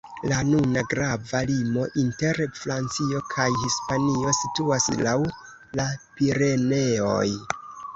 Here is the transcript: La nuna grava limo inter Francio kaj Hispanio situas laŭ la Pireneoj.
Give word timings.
La 0.29 0.37
nuna 0.45 0.81
grava 0.93 1.41
limo 1.51 1.83
inter 2.05 2.41
Francio 2.63 3.23
kaj 3.37 3.47
Hispanio 3.61 4.37
situas 4.41 4.93
laŭ 5.07 5.19
la 5.83 5.91
Pireneoj. 6.15 7.27